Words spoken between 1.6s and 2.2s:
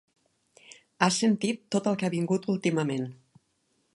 tot el que ha